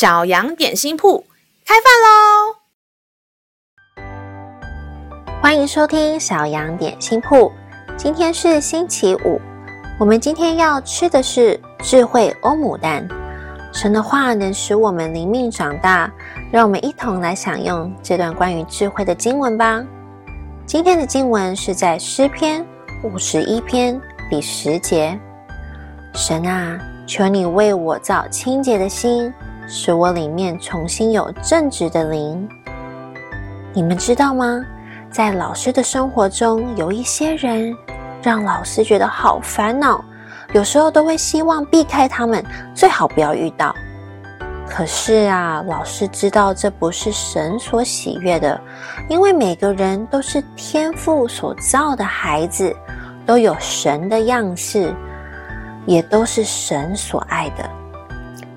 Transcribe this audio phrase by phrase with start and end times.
[0.00, 1.22] 小羊点心铺
[1.66, 2.56] 开饭喽！
[5.42, 7.52] 欢迎收听小羊点心铺。
[7.98, 9.38] 今天是星期五，
[9.98, 13.06] 我们今天要吃的是智慧欧姆蛋。
[13.74, 16.10] 神的话能使我们灵命长大，
[16.50, 19.84] 让我们一同来享用这段关于智慧的经文吧。
[20.64, 22.66] 今天的经文是在诗篇
[23.04, 25.20] 五十一篇第十节。
[26.14, 29.30] 神啊，求你为我造清洁的心，
[29.72, 32.48] 使我里面重新有正直的灵。
[33.72, 34.60] 你们知道吗？
[35.12, 37.72] 在老师的生活中，有一些人
[38.20, 40.04] 让老师觉得好烦恼，
[40.52, 43.72] 有时候都会希望避开他们，最好不要遇到。
[44.68, 48.60] 可是啊，老师知道这不是神所喜悦的，
[49.08, 52.74] 因为每个人都是天父所造的孩子，
[53.24, 54.92] 都有神的样式。
[55.86, 57.79] 也都是神所爱的。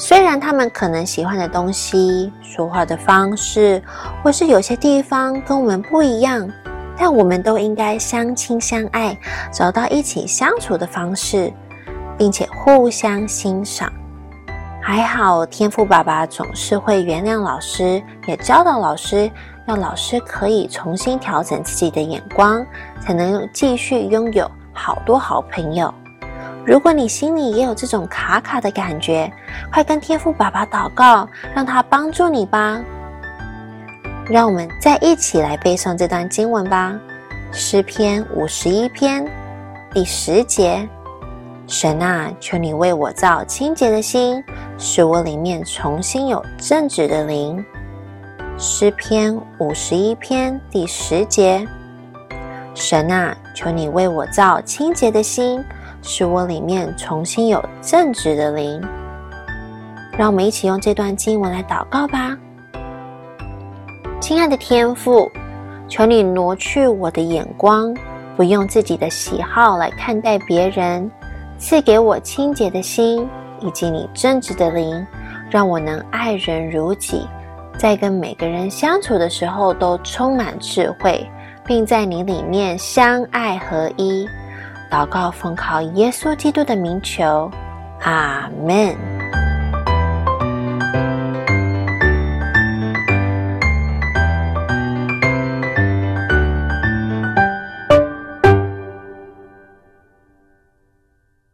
[0.00, 3.82] 虽然他们可能喜欢的东西、说话的方式，
[4.22, 6.48] 或是有些地方跟我们不一样，
[6.96, 9.18] 但我们都应该相亲相爱，
[9.52, 11.52] 找到一起相处的方式，
[12.16, 13.92] 并且互相欣赏。
[14.80, 19.28] 还好，天赋爸爸总是会原谅老师，也教导老师，
[19.66, 22.64] 让老师可以重新调整自己的眼光，
[23.00, 25.92] 才能继续拥有好多好朋友。
[26.66, 29.32] 如果你心里也有这种卡卡的感觉，
[29.72, 32.78] 快跟天父爸爸祷告，让他帮助你吧。
[34.28, 36.92] 让我们再一起来背诵这段经文吧，
[37.56, 39.26] 《诗篇》五十一篇
[39.94, 40.86] 第十节：
[41.66, 44.44] 神啊，求你为我造清洁的心，
[44.76, 47.56] 使我里面重新有正直的灵。
[48.62, 51.66] 《诗篇》五十一篇第十节：
[52.74, 55.64] 神啊，求你为我造清洁的心。
[56.10, 58.82] 使我里面重新有正直的灵。
[60.16, 62.34] 让我们一起用这段经文来祷告吧。
[64.18, 65.30] 亲爱的天父，
[65.86, 67.94] 求你挪去我的眼光，
[68.38, 71.08] 不用自己的喜好来看待别人，
[71.58, 73.28] 赐给我清洁的心，
[73.60, 75.06] 以及你正直的灵，
[75.50, 77.28] 让我能爱人如己，
[77.78, 81.24] 在跟每个人相处的时候都充满智慧，
[81.66, 84.26] 并在你里面相爱合一。
[84.90, 87.50] 祷告奉靠耶稣基督的名求，
[88.02, 89.07] 阿门。